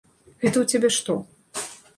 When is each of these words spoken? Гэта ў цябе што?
Гэта 0.45 0.57
ў 0.63 0.73
цябе 0.73 0.89
што? 0.97 1.19